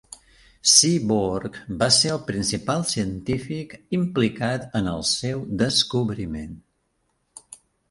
[0.69, 6.61] Seaborg va ser el principal científic implicat en el seu descobriment.